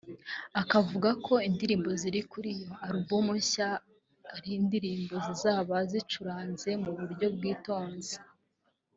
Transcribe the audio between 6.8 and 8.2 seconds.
mu buryo bwitonze